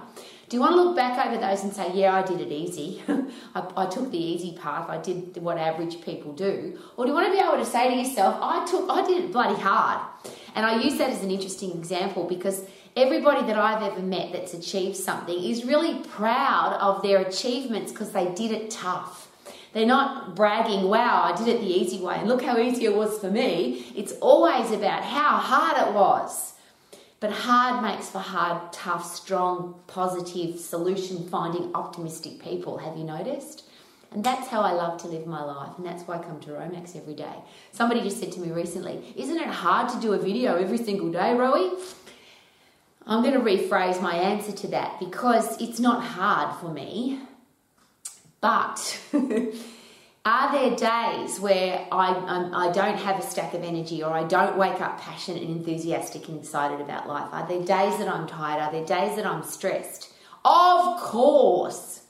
Do 0.50 0.56
you 0.56 0.62
want 0.62 0.74
to 0.74 0.83
look 0.83 0.95
back 0.95 1.25
over 1.25 1.36
those 1.42 1.63
and 1.63 1.74
say, 1.74 1.92
yeah, 1.95 2.13
I 2.13 2.21
did 2.21 2.39
it 2.39 2.51
easy? 2.51 3.01
I, 3.56 3.68
I, 3.75 3.88
took 3.88 4.12
the 4.12 4.19
easy 4.19 4.56
path. 4.56 4.88
I 4.88 5.00
did 5.01 5.36
what 5.38 5.57
average 5.57 6.00
people 6.01 6.31
do. 6.31 6.77
Or 6.95 7.06
do 7.06 7.10
you 7.10 7.15
want 7.15 7.25
to 7.25 7.33
be 7.33 7.44
able 7.44 7.57
to 7.57 7.65
say 7.65 7.89
to 7.89 7.95
yourself, 7.95 8.38
I 8.39 8.63
took, 8.69 8.88
I 8.88 9.04
did 9.04 9.24
it 9.24 9.31
bloody 9.31 9.60
hard. 9.60 10.00
And 10.54 10.63
I 10.63 10.80
use 10.83 11.00
that 11.00 11.10
as 11.10 11.24
an 11.24 11.31
interesting 11.31 11.71
example 11.71 12.25
because 12.25 12.62
everybody 12.95 13.48
that 13.48 13.57
I've 13.57 13.81
ever 13.81 14.04
met 14.04 14.31
that's 14.31 14.54
achieved 14.54 14.95
something 14.95 15.44
is 15.44 15.65
really 15.65 16.04
proud 16.04 16.77
of 16.80 17.01
their 17.01 17.18
achievements 17.18 17.92
because 17.92 18.12
they 18.12 18.31
did 18.36 18.51
it 18.51 18.69
tough. 18.69 19.23
They're 19.74 19.88
not 19.88 20.36
bragging, 20.36 20.88
wow, 20.88 21.24
I 21.24 21.36
did 21.36 21.48
it 21.48 21.60
the 21.60 21.68
easy 21.68 22.00
way 22.00 22.16
and 22.16 22.28
look 22.28 22.44
how 22.44 22.58
easy 22.58 22.86
it 22.86 22.96
was 22.96 23.18
for 23.20 23.31
me. 23.31 23.92
It's 23.96 24.14
always 24.22 24.72
about 24.72 25.04
how 25.04 25.38
hard 25.38 25.88
it 25.88 25.94
was. 25.94 26.54
But 27.20 27.31
hard 27.31 27.81
makes 27.81 28.10
for 28.10 28.20
hard, 28.20 28.72
tough, 28.72 29.06
strong, 29.06 29.80
positive, 29.88 30.60
solution 30.60 31.28
finding, 31.28 31.74
optimistic 31.74 32.40
people. 32.40 32.78
Have 32.78 32.98
you 32.98 33.04
noticed? 33.04 33.64
And 34.12 34.24
that's 34.24 34.48
how 34.50 34.62
I 34.62 34.74
love 34.74 35.02
to 35.02 35.08
live 35.08 35.25
my 35.25 35.42
life, 35.42 35.72
and 35.78 35.86
that's 35.86 36.04
why 36.04 36.18
I 36.18 36.24
come 36.24 36.40
to 36.42 36.52
Romax 36.52 36.96
every 36.96 37.16
day. 37.16 37.34
Somebody 37.72 38.01
just 38.01 38.20
said 38.20 38.32
to 38.34 38.42
me 38.42 38.51
recently, 38.51 39.13
Isn't 39.15 39.38
it 39.38 39.48
hard 39.48 39.89
to 39.89 40.00
do 40.00 40.13
a 40.13 40.20
video 40.20 40.56
every 40.56 40.77
single 40.77 41.12
day, 41.12 41.34
Rowie? 41.34 41.80
I'm 43.08 43.24
going 43.24 43.34
to 43.34 43.39
rephrase 43.39 44.01
my 44.01 44.15
answer 44.15 44.51
to 44.51 44.68
that 44.68 45.00
because 45.00 45.60
it's 45.60 45.80
not 45.80 46.03
hard 46.03 46.60
for 46.60 46.72
me. 46.72 47.22
But 48.44 49.00
are 50.26 50.52
there 50.52 50.76
days 50.76 51.40
where 51.40 51.88
I, 51.94 52.10
um, 52.10 52.54
I 52.54 52.74
don't 52.74 52.98
have 52.98 53.18
a 53.18 53.22
stack 53.22 53.54
of 53.54 53.64
energy 53.64 54.04
or 54.04 54.12
I 54.12 54.26
don't 54.26 54.58
wake 54.58 54.82
up 54.82 55.00
passionate 55.00 55.44
and 55.44 55.56
enthusiastic 55.56 56.28
and 56.28 56.40
excited 56.40 56.82
about 56.82 57.08
life? 57.08 57.30
Are 57.32 57.48
there 57.48 57.60
days 57.60 57.98
that 58.00 58.10
I'm 58.10 58.28
tired? 58.28 58.62
Are 58.62 58.70
there 58.70 58.84
days 58.84 59.16
that 59.16 59.26
I'm 59.26 59.44
stressed? 59.44 60.12
Of 60.44 61.00
course. 61.00 62.02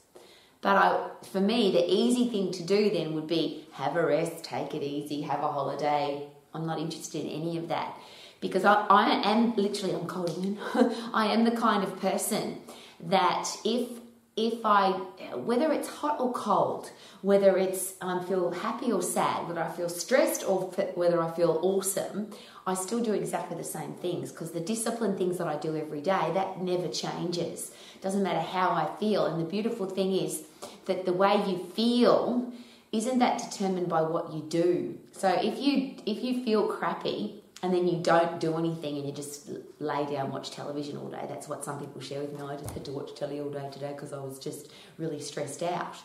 But 0.61 0.75
I, 0.75 1.09
for 1.31 1.39
me, 1.39 1.71
the 1.71 1.85
easy 1.87 2.27
thing 2.29 2.51
to 2.53 2.63
do 2.63 2.89
then 2.89 3.13
would 3.13 3.27
be 3.27 3.67
have 3.73 3.95
a 3.95 4.03
rest, 4.03 4.43
take 4.43 4.73
it 4.73 4.81
easy, 4.81 5.21
have 5.21 5.43
a 5.43 5.51
holiday. 5.51 6.27
I'm 6.55 6.65
not 6.65 6.79
interested 6.79 7.25
in 7.25 7.29
any 7.29 7.59
of 7.59 7.67
that 7.67 7.95
because 8.41 8.65
I, 8.65 8.87
I 8.89 9.31
am 9.31 9.55
literally, 9.55 9.93
I'm 9.93 10.07
cold. 10.07 10.57
I 11.13 11.27
am 11.27 11.43
the 11.43 11.51
kind 11.51 11.83
of 11.83 12.01
person 12.01 12.57
that 13.01 13.55
if 13.63 13.87
if 14.35 14.65
I, 14.65 14.91
whether 15.35 15.71
it's 15.71 15.87
hot 15.87 16.19
or 16.19 16.33
cold, 16.33 16.89
whether 17.21 17.55
it's 17.55 17.93
I 18.01 18.13
um, 18.13 18.25
feel 18.25 18.51
happy 18.51 18.91
or 18.91 19.01
sad, 19.01 19.47
whether 19.47 19.61
I 19.61 19.69
feel 19.69 19.89
stressed 19.89 20.47
or 20.47 20.61
whether 20.95 21.21
I 21.21 21.29
feel 21.31 21.59
awesome, 21.61 22.31
I 22.65 22.73
still 22.73 23.03
do 23.03 23.13
exactly 23.13 23.57
the 23.57 23.63
same 23.63 23.93
things 23.93 24.31
because 24.31 24.51
the 24.51 24.59
disciplined 24.59 25.19
things 25.19 25.37
that 25.37 25.47
I 25.47 25.57
do 25.57 25.75
every 25.75 26.01
day 26.01 26.31
that 26.33 26.61
never 26.61 26.87
changes. 26.87 27.71
Doesn't 28.01 28.23
matter 28.23 28.41
how 28.41 28.71
I 28.71 28.89
feel. 28.99 29.25
And 29.25 29.39
the 29.39 29.49
beautiful 29.49 29.85
thing 29.85 30.13
is 30.13 30.43
that 30.85 31.05
the 31.05 31.13
way 31.13 31.35
you 31.47 31.57
feel 31.75 32.51
isn't 32.91 33.19
that 33.19 33.37
determined 33.37 33.89
by 33.89 34.01
what 34.01 34.33
you 34.33 34.41
do. 34.41 34.97
So 35.11 35.29
if 35.29 35.59
you 35.59 35.95
if 36.05 36.23
you 36.23 36.43
feel 36.43 36.67
crappy, 36.67 37.42
and 37.63 37.73
then 37.73 37.87
you 37.87 37.97
don't 38.03 38.41
do 38.41 38.57
anything 38.57 38.97
and 38.97 39.07
you 39.07 39.13
just 39.13 39.49
lay 39.79 40.05
down 40.05 40.31
watch 40.31 40.51
television 40.51 40.97
all 40.97 41.07
day. 41.07 41.25
That's 41.29 41.47
what 41.47 41.63
some 41.63 41.79
people 41.79 42.01
share 42.01 42.19
with 42.19 42.33
me. 42.33 42.45
I 42.45 42.57
just 42.57 42.71
had 42.71 42.83
to 42.85 42.91
watch 42.91 43.15
telly 43.15 43.39
all 43.39 43.49
day 43.49 43.69
today 43.71 43.93
because 43.93 44.11
i 44.11 44.19
was 44.19 44.37
just 44.37 44.69
really 44.97 45.21
stressed 45.21 45.63
out. 45.63 45.95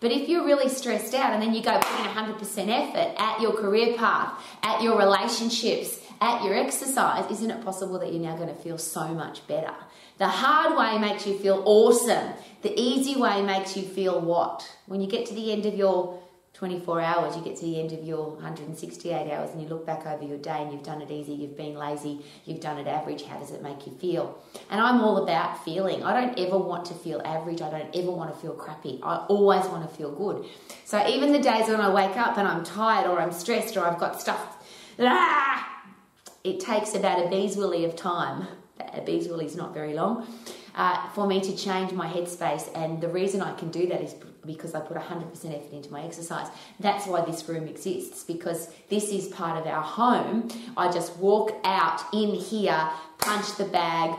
But 0.00 0.10
if 0.10 0.28
you're 0.28 0.44
really 0.44 0.68
stressed 0.68 1.14
out 1.14 1.32
and 1.32 1.40
then 1.40 1.54
you 1.54 1.62
go 1.62 1.78
put 1.78 2.00
in 2.00 2.06
100% 2.06 2.68
effort 2.68 3.14
at 3.16 3.40
your 3.40 3.52
career 3.52 3.96
path 3.96 4.42
at 4.64 4.82
your 4.82 4.98
relationships 4.98 6.00
at 6.20 6.42
your 6.44 6.54
exercise 6.54 7.30
isn't 7.30 7.50
it 7.50 7.64
possible 7.64 7.98
that 8.00 8.12
you're 8.12 8.22
now 8.22 8.36
going 8.36 8.48
to 8.48 8.54
feel 8.54 8.76
so 8.76 9.06
much 9.14 9.46
better? 9.46 9.72
The 10.18 10.28
hard 10.28 10.76
way 10.76 10.98
makes 10.98 11.28
you 11.28 11.38
feel 11.38 11.62
awesome. 11.64 12.32
The 12.62 12.78
easy 12.78 13.18
way 13.18 13.40
makes 13.42 13.76
you 13.76 13.84
feel 13.84 14.20
what? 14.20 14.68
When 14.86 15.00
you 15.00 15.06
get 15.06 15.26
to 15.26 15.34
the 15.34 15.52
end 15.52 15.64
of 15.64 15.74
your 15.74 16.20
24 16.54 17.00
hours, 17.00 17.36
you 17.36 17.42
get 17.42 17.56
to 17.56 17.62
the 17.62 17.80
end 17.80 17.92
of 17.92 18.04
your 18.04 18.30
168 18.30 19.32
hours 19.32 19.50
and 19.50 19.60
you 19.60 19.66
look 19.66 19.84
back 19.84 20.06
over 20.06 20.22
your 20.22 20.38
day 20.38 20.62
and 20.62 20.72
you've 20.72 20.84
done 20.84 21.02
it 21.02 21.10
easy, 21.10 21.32
you've 21.32 21.56
been 21.56 21.74
lazy, 21.74 22.24
you've 22.44 22.60
done 22.60 22.78
it 22.78 22.86
average, 22.86 23.24
how 23.24 23.36
does 23.38 23.50
it 23.50 23.60
make 23.60 23.84
you 23.88 23.92
feel? 23.94 24.38
And 24.70 24.80
I'm 24.80 25.00
all 25.00 25.24
about 25.24 25.64
feeling. 25.64 26.04
I 26.04 26.18
don't 26.18 26.38
ever 26.38 26.56
want 26.56 26.84
to 26.86 26.94
feel 26.94 27.20
average, 27.24 27.60
I 27.60 27.70
don't 27.70 27.94
ever 27.96 28.10
want 28.12 28.32
to 28.32 28.40
feel 28.40 28.52
crappy. 28.52 29.00
I 29.02 29.26
always 29.26 29.64
want 29.66 29.88
to 29.88 29.96
feel 29.96 30.12
good. 30.12 30.46
So 30.84 31.04
even 31.08 31.32
the 31.32 31.40
days 31.40 31.68
when 31.68 31.80
I 31.80 31.92
wake 31.92 32.16
up 32.16 32.38
and 32.38 32.46
I'm 32.46 32.62
tired 32.62 33.10
or 33.10 33.20
I'm 33.20 33.32
stressed 33.32 33.76
or 33.76 33.84
I've 33.84 33.98
got 33.98 34.20
stuff, 34.20 34.64
ah, 35.00 35.82
it 36.44 36.60
takes 36.60 36.94
about 36.94 37.26
a 37.26 37.28
bee's 37.28 37.56
willy 37.56 37.84
of 37.84 37.96
time. 37.96 38.46
A 38.92 39.00
bee's 39.00 39.26
willy 39.26 39.46
is 39.46 39.56
not 39.56 39.74
very 39.74 39.94
long. 39.94 40.24
Uh, 40.74 41.08
for 41.10 41.26
me 41.26 41.40
to 41.40 41.56
change 41.56 41.92
my 41.92 42.08
headspace, 42.08 42.68
and 42.74 43.00
the 43.00 43.08
reason 43.08 43.40
I 43.40 43.54
can 43.54 43.70
do 43.70 43.86
that 43.86 44.02
is 44.02 44.14
because 44.44 44.74
I 44.74 44.80
put 44.80 44.96
100% 44.96 45.32
effort 45.32 45.72
into 45.72 45.92
my 45.92 46.02
exercise. 46.02 46.48
That's 46.80 47.06
why 47.06 47.20
this 47.24 47.48
room 47.48 47.68
exists 47.68 48.24
because 48.24 48.68
this 48.90 49.10
is 49.10 49.28
part 49.28 49.58
of 49.58 49.66
our 49.66 49.82
home. 49.82 50.48
I 50.76 50.90
just 50.90 51.16
walk 51.16 51.54
out 51.64 52.02
in 52.12 52.34
here, 52.34 52.90
punch 53.18 53.56
the 53.56 53.64
bag, 53.64 54.18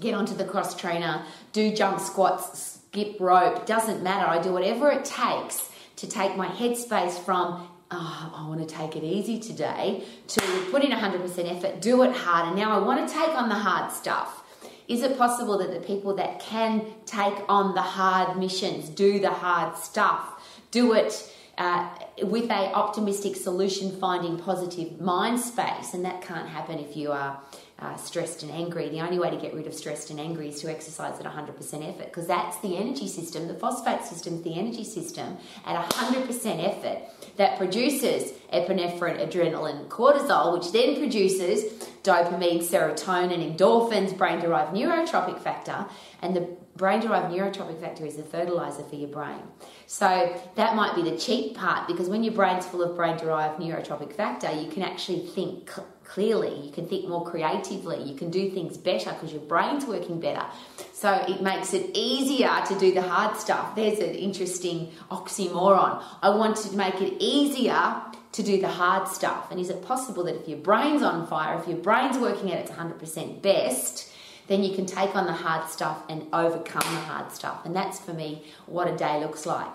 get 0.00 0.14
onto 0.14 0.34
the 0.34 0.44
cross 0.44 0.74
trainer, 0.74 1.22
do 1.52 1.72
jump 1.72 2.00
squats, 2.00 2.80
skip 2.90 3.20
rope, 3.20 3.66
doesn't 3.66 4.02
matter. 4.02 4.26
I 4.26 4.42
do 4.42 4.52
whatever 4.52 4.90
it 4.90 5.04
takes 5.04 5.70
to 5.96 6.08
take 6.08 6.36
my 6.36 6.48
headspace 6.48 7.18
from 7.18 7.68
oh, 7.90 8.32
I 8.34 8.48
want 8.48 8.68
to 8.68 8.74
take 8.74 8.96
it 8.96 9.04
easy 9.04 9.38
today 9.38 10.02
to 10.28 10.40
put 10.70 10.82
in 10.82 10.90
100% 10.90 11.56
effort, 11.56 11.80
do 11.80 12.02
it 12.02 12.12
hard, 12.12 12.48
and 12.48 12.56
now 12.56 12.72
I 12.72 12.84
want 12.84 13.06
to 13.06 13.14
take 13.14 13.30
on 13.30 13.48
the 13.48 13.54
hard 13.54 13.92
stuff. 13.92 14.42
Is 14.88 15.02
it 15.02 15.18
possible 15.18 15.58
that 15.58 15.72
the 15.72 15.80
people 15.80 16.14
that 16.16 16.40
can 16.40 16.86
take 17.06 17.34
on 17.48 17.74
the 17.74 17.82
hard 17.82 18.38
missions, 18.38 18.88
do 18.88 19.18
the 19.18 19.30
hard 19.30 19.76
stuff, 19.76 20.44
do 20.70 20.92
it 20.92 21.32
uh, 21.58 21.88
with 22.22 22.50
a 22.50 22.72
optimistic 22.72 23.34
solution 23.34 23.98
finding 23.98 24.38
positive 24.38 25.00
mind 25.00 25.40
space? 25.40 25.92
And 25.92 26.04
that 26.04 26.22
can't 26.22 26.48
happen 26.48 26.78
if 26.78 26.96
you 26.96 27.12
are 27.12 27.40
uh, 27.78 27.96
stressed 27.96 28.42
and 28.42 28.50
angry. 28.50 28.88
The 28.88 29.00
only 29.00 29.18
way 29.18 29.30
to 29.30 29.36
get 29.36 29.52
rid 29.52 29.66
of 29.66 29.74
stressed 29.74 30.10
and 30.10 30.18
angry 30.18 30.48
is 30.48 30.60
to 30.60 30.70
exercise 30.70 31.20
at 31.20 31.26
100% 31.26 31.88
effort 31.88 32.06
because 32.06 32.26
that's 32.26 32.58
the 32.60 32.76
energy 32.76 33.06
system 33.06 33.48
the 33.48 33.54
phosphate 33.54 34.04
system 34.04 34.42
the 34.42 34.58
energy 34.58 34.84
system 34.84 35.36
at 35.66 35.90
100% 35.90 36.28
effort 36.64 37.02
that 37.36 37.58
produces 37.58 38.32
epinephrine 38.52 39.20
adrenaline 39.20 39.88
cortisol 39.88 40.54
which 40.54 40.72
then 40.72 40.96
produces 40.96 41.64
dopamine 42.02 42.62
serotonin 42.62 43.56
endorphins 43.56 44.16
brain 44.16 44.40
derived 44.40 44.74
neurotrophic 44.74 45.38
factor 45.38 45.84
and 46.22 46.34
the 46.34 46.56
brain 46.76 47.00
derived 47.00 47.34
neurotrophic 47.34 47.80
factor 47.80 48.04
is 48.04 48.16
the 48.16 48.22
fertilizer 48.22 48.82
for 48.84 48.96
your 48.96 49.08
brain 49.08 49.42
so 49.86 50.40
that 50.56 50.74
might 50.74 50.96
be 50.96 51.02
the 51.02 51.16
cheap 51.16 51.56
part 51.56 51.86
because 51.86 52.08
when 52.08 52.24
your 52.24 52.34
brain's 52.34 52.66
full 52.66 52.82
of 52.82 52.96
brain 52.96 53.16
derived 53.16 53.60
neurotrophic 53.60 54.12
factor, 54.12 54.50
you 54.50 54.68
can 54.68 54.82
actually 54.82 55.20
think 55.20 55.70
cl- 55.70 55.86
clearly, 56.04 56.60
you 56.60 56.72
can 56.72 56.88
think 56.88 57.08
more 57.08 57.24
creatively, 57.24 58.02
you 58.02 58.16
can 58.16 58.30
do 58.30 58.50
things 58.50 58.76
better 58.76 59.12
because 59.12 59.32
your 59.32 59.42
brain's 59.42 59.86
working 59.86 60.18
better. 60.18 60.44
So 60.92 61.12
it 61.12 61.40
makes 61.40 61.72
it 61.72 61.90
easier 61.94 62.50
to 62.66 62.78
do 62.78 62.92
the 62.92 63.02
hard 63.02 63.36
stuff. 63.36 63.76
There's 63.76 64.00
an 64.00 64.14
interesting 64.16 64.90
oxymoron. 65.10 66.02
I 66.20 66.30
want 66.30 66.56
to 66.58 66.76
make 66.76 67.00
it 67.00 67.14
easier 67.20 68.02
to 68.32 68.42
do 68.42 68.60
the 68.60 68.68
hard 68.68 69.06
stuff. 69.06 69.52
And 69.52 69.60
is 69.60 69.70
it 69.70 69.82
possible 69.82 70.24
that 70.24 70.34
if 70.34 70.48
your 70.48 70.58
brain's 70.58 71.02
on 71.02 71.28
fire, 71.28 71.58
if 71.60 71.68
your 71.68 71.78
brain's 71.78 72.18
working 72.18 72.52
at 72.52 72.58
its 72.58 72.72
100% 72.72 73.40
best, 73.40 74.12
then 74.48 74.62
you 74.62 74.74
can 74.74 74.86
take 74.86 75.14
on 75.16 75.26
the 75.26 75.32
hard 75.32 75.68
stuff 75.68 76.02
and 76.08 76.26
overcome 76.32 76.94
the 76.94 77.00
hard 77.00 77.32
stuff. 77.32 77.64
And 77.64 77.74
that's 77.74 77.98
for 77.98 78.12
me 78.12 78.44
what 78.66 78.88
a 78.88 78.96
day 78.96 79.20
looks 79.20 79.46
like. 79.46 79.74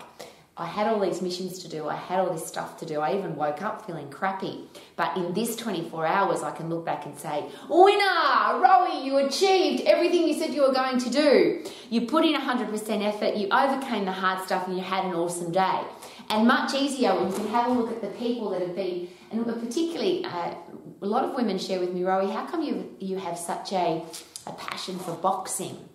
I 0.54 0.66
had 0.66 0.86
all 0.86 1.00
these 1.00 1.22
missions 1.22 1.60
to 1.60 1.68
do, 1.68 1.88
I 1.88 1.96
had 1.96 2.20
all 2.20 2.30
this 2.30 2.46
stuff 2.46 2.76
to 2.80 2.86
do. 2.86 3.00
I 3.00 3.16
even 3.16 3.36
woke 3.36 3.62
up 3.62 3.86
feeling 3.86 4.10
crappy. 4.10 4.68
But 4.96 5.16
in 5.16 5.32
this 5.32 5.56
24 5.56 6.06
hours, 6.06 6.42
I 6.42 6.50
can 6.50 6.68
look 6.68 6.84
back 6.84 7.06
and 7.06 7.18
say, 7.18 7.46
Winner! 7.70 8.60
Rowie, 8.60 9.02
you 9.02 9.16
achieved 9.16 9.84
everything 9.86 10.28
you 10.28 10.34
said 10.34 10.52
you 10.52 10.60
were 10.62 10.74
going 10.74 10.98
to 10.98 11.08
do. 11.08 11.64
You 11.88 12.02
put 12.02 12.26
in 12.26 12.34
100% 12.34 13.02
effort, 13.02 13.34
you 13.34 13.48
overcame 13.48 14.04
the 14.04 14.12
hard 14.12 14.44
stuff, 14.44 14.68
and 14.68 14.76
you 14.76 14.82
had 14.82 15.06
an 15.06 15.14
awesome 15.14 15.52
day. 15.52 15.80
And 16.28 16.46
much 16.46 16.74
easier 16.74 17.14
when 17.14 17.28
you 17.28 17.34
can 17.34 17.48
have 17.48 17.68
a 17.68 17.72
look 17.72 17.90
at 17.90 18.02
the 18.02 18.08
people 18.18 18.50
that 18.50 18.60
have 18.60 18.76
been, 18.76 19.08
and 19.30 19.46
particularly 19.46 20.24
uh, 20.26 20.54
a 21.00 21.06
lot 21.06 21.24
of 21.24 21.34
women 21.34 21.58
share 21.58 21.80
with 21.80 21.94
me, 21.94 22.02
Rowie, 22.02 22.30
how 22.30 22.44
come 22.44 22.62
you, 22.62 22.94
you 23.00 23.16
have 23.16 23.38
such 23.38 23.72
a 23.72 24.04
a 24.46 24.52
passion 24.52 24.98
for 24.98 25.14
boxing 25.14 25.88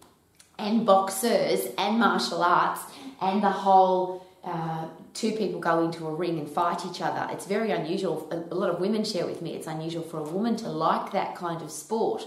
and 0.58 0.86
boxers 0.86 1.68
and 1.78 2.00
martial 2.00 2.44
arts 2.44 2.82
and 3.22 3.44
the 3.44 3.50
whole 3.50 4.26
uh, 4.44 4.88
two 5.14 5.32
people 5.34 5.60
go 5.60 5.84
into 5.84 6.08
a 6.08 6.14
ring 6.14 6.40
and 6.40 6.50
fight 6.50 6.86
each 6.86 7.02
other. 7.02 7.28
It's 7.32 7.46
very 7.46 7.72
unusual. 7.72 8.28
A, 8.32 8.56
lot 8.56 8.70
of 8.70 8.80
women 8.80 9.04
share 9.04 9.26
with 9.26 9.42
me 9.42 9.56
it's 9.56 9.68
unusual 9.68 10.04
for 10.04 10.20
a 10.20 10.24
woman 10.24 10.56
to 10.58 10.70
like 10.70 11.12
that 11.12 11.36
kind 11.36 11.62
of 11.62 11.72
sport. 11.72 12.26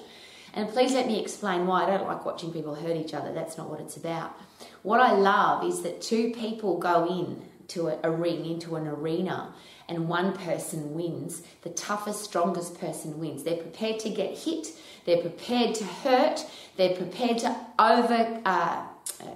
And 0.52 0.68
please 0.68 0.92
let 0.92 1.06
me 1.06 1.20
explain 1.20 1.66
why. 1.66 1.84
I 1.84 1.96
don't 1.96 2.06
like 2.06 2.24
watching 2.24 2.52
people 2.52 2.74
hurt 2.74 2.96
each 2.96 3.14
other. 3.14 3.32
That's 3.32 3.56
not 3.56 3.70
what 3.70 3.80
it's 3.80 3.96
about. 3.96 4.36
What 4.82 5.00
I 5.00 5.12
love 5.12 5.64
is 5.64 5.82
that 5.82 6.00
two 6.00 6.32
people 6.32 6.78
go 6.78 7.06
in 7.06 7.42
to 7.68 7.88
a, 7.88 7.98
a 8.02 8.10
ring, 8.10 8.44
into 8.44 8.74
an 8.76 8.86
arena, 8.88 9.54
and 9.90 10.08
one 10.08 10.32
person 10.32 10.94
wins. 10.94 11.42
The 11.62 11.70
toughest, 11.70 12.24
strongest 12.24 12.80
person 12.80 13.18
wins. 13.18 13.42
They're 13.42 13.56
prepared 13.56 13.98
to 14.00 14.08
get 14.08 14.38
hit 14.38 14.68
they're 15.04 15.20
prepared 15.20 15.74
to 15.76 15.84
hurt. 15.84 16.46
They're 16.76 16.96
prepared 16.96 17.38
to 17.38 17.56
over. 17.78 18.40
Uh, 18.44 18.86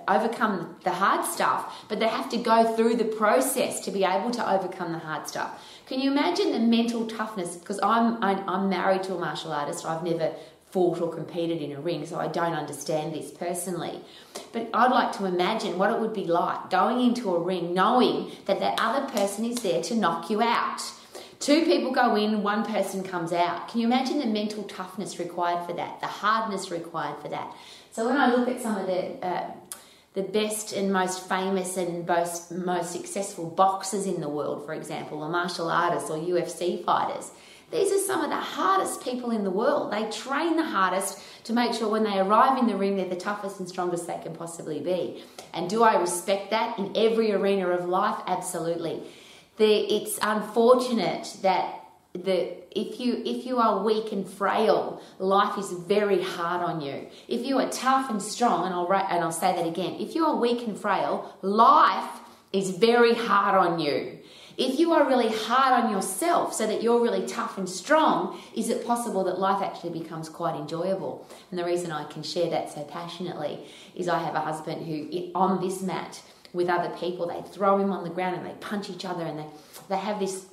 overcome 0.09 0.77
the 0.85 0.91
hard 0.91 1.27
stuff, 1.27 1.85
but 1.89 1.99
they 1.99 2.07
have 2.07 2.29
to 2.31 2.39
go 2.39 2.75
through 2.75 2.95
the 2.97 3.05
process 3.05 3.81
to 3.81 3.91
be 3.91 4.05
able 4.05 4.31
to 4.31 4.51
overcome 4.51 4.93
the 4.93 4.99
hard 4.99 5.29
stuff. 5.29 5.63
Can 5.87 6.01
you 6.01 6.11
imagine 6.11 6.53
the 6.53 6.59
mental 6.59 7.07
toughness? 7.07 7.57
Because 7.57 7.81
I'm 7.83 8.23
I'm 8.23 8.69
married 8.69 9.03
to 9.05 9.15
a 9.15 9.19
martial 9.19 9.53
artist. 9.53 9.85
I've 9.85 10.03
never 10.03 10.33
fought 10.75 11.01
or 11.01 11.15
competed 11.15 11.63
in 11.63 11.71
a 11.71 11.81
ring, 11.81 12.05
so 12.05 12.19
I 12.19 12.27
don't 12.27 12.53
understand 12.53 13.15
this 13.15 13.31
personally. 13.31 14.01
But 14.53 14.71
I'd 14.75 14.91
like 14.91 15.13
to 15.19 15.25
imagine 15.25 15.79
what 15.79 15.93
it 15.93 16.01
would 16.01 16.13
be 16.13 16.25
like 16.25 16.69
going 16.69 17.01
into 17.01 17.33
a 17.33 17.39
ring 17.39 17.73
knowing 17.73 18.33
that 18.47 18.59
that 18.59 18.81
other 18.81 19.07
person 19.07 19.45
is 19.45 19.63
there 19.63 19.81
to 19.85 19.95
knock 19.95 20.31
you 20.31 20.43
out. 20.43 20.83
Two 21.39 21.65
people 21.65 21.93
go 21.93 22.17
in, 22.17 22.43
one 22.43 22.65
person 22.65 23.05
comes 23.05 23.33
out. 23.33 23.69
Can 23.69 23.83
you 23.83 23.87
imagine 23.87 24.19
the 24.19 24.27
mental 24.27 24.65
toughness 24.65 25.21
required 25.21 25.65
for 25.65 25.75
that, 25.75 26.01
the 26.01 26.09
hardness 26.09 26.73
required 26.73 27.23
for 27.23 27.29
that? 27.29 27.55
So 27.93 28.09
when 28.09 28.17
I 28.17 28.35
look 28.35 28.49
at 28.49 28.61
some 28.61 28.77
of 28.77 28.89
the 28.89 29.25
uh, 29.25 29.53
the 30.15 30.23
best 30.23 30.73
and 30.73 30.93
most 30.93 31.29
famous 31.29 31.77
and 31.77 32.05
most 32.05 32.51
most 32.51 32.91
successful 32.91 33.49
boxers 33.49 34.07
in 34.07 34.21
the 34.21 34.29
world, 34.29 34.67
for 34.67 34.75
example, 34.75 35.23
or 35.23 35.29
martial 35.29 35.71
artists 35.71 36.11
or 36.11 36.19
UFC 36.19 36.85
fighters, 36.85 37.31
these 37.75 37.93
are 37.93 37.99
some 37.99 38.23
of 38.23 38.31
the 38.31 38.37
hardest 38.37 39.03
people 39.03 39.31
in 39.31 39.45
the 39.45 39.51
world. 39.51 39.93
They 39.93 40.09
train 40.11 40.57
the 40.57 40.65
hardest 40.65 41.21
to 41.45 41.53
make 41.53 41.75
sure 41.75 41.89
when 41.89 42.05
they 42.05 42.19
arrive 42.19 42.57
in 42.59 42.67
the 42.67 42.77
ring, 42.77 42.97
they're 42.97 43.09
the 43.09 43.17
toughest 43.17 43.61
and 43.61 43.69
strongest 43.69 44.07
they 44.07 44.19
can 44.23 44.35
possibly 44.35 44.81
be. 44.81 45.23
And 45.53 45.69
do 45.69 45.83
I 45.83 46.01
respect 46.01 46.51
that 46.53 46.79
in 46.79 46.97
every 46.97 47.33
arena 47.33 47.69
of 47.69 47.87
life? 47.87 48.19
Absolutely 48.27 49.03
the, 49.57 49.95
it's 49.95 50.19
unfortunate 50.21 51.37
that 51.43 51.81
the 52.13 52.55
if 52.79 53.01
you 53.01 53.23
if 53.25 53.45
you 53.45 53.59
are 53.59 53.83
weak 53.83 54.13
and 54.13 54.29
frail, 54.29 55.03
life 55.19 55.59
is 55.59 55.73
very 55.73 56.23
hard 56.23 56.63
on 56.63 56.81
you. 56.81 57.09
If 57.27 57.45
you 57.45 57.59
are 57.59 57.69
tough 57.71 58.09
and 58.09 58.23
strong, 58.23 58.67
and 58.67 58.75
I'll 58.75 58.93
and 58.93 59.25
I'll 59.25 59.33
say 59.33 59.55
that 59.55 59.67
again, 59.67 59.97
if 60.01 60.15
you 60.15 60.25
are 60.25 60.37
weak 60.37 60.67
and 60.67 60.79
frail, 60.79 61.37
life 61.43 62.21
is 62.53 62.71
very 62.71 63.15
hard 63.15 63.57
on 63.57 63.81
you. 63.81 64.21
If 64.57 64.79
you 64.79 64.93
are 64.93 65.07
really 65.07 65.29
hard 65.29 65.85
on 65.85 65.91
yourself 65.91 66.55
so 66.55 66.67
that 66.67 66.83
you're 66.83 67.03
really 67.03 67.27
tough 67.27 67.59
and 67.59 67.69
strong, 67.69 68.41
is 68.55 68.69
it 68.69 68.87
possible 68.87 69.25
that 69.25 69.39
life 69.39 69.63
actually 69.63 69.99
becomes 69.99 70.29
quite 70.29 70.55
enjoyable? 70.55 71.27
And 71.51 71.59
the 71.59 71.65
reason 71.65 71.91
I 71.91 72.05
can 72.05 72.23
share 72.23 72.51
that 72.51 72.73
so 72.73 72.83
passionately 72.85 73.67
is 73.95 74.09
I 74.09 74.19
have 74.19 74.35
a 74.35 74.41
husband 74.41 74.87
who, 74.87 75.31
on 75.35 75.61
this 75.61 75.83
mat, 75.83 76.23
with 76.55 76.69
other 76.69 76.97
people. 76.97 77.27
They 77.27 77.43
throw 77.51 77.79
him 77.79 77.93
on 77.93 78.05
the 78.05 78.11
ground 78.11 78.37
and 78.37 78.47
they 78.47 78.55
punch 78.61 78.89
each 78.89 79.05
other 79.05 79.25
and 79.25 79.39
they, 79.39 79.47
they 79.91 79.99
have 79.99 80.19
this 80.19 80.47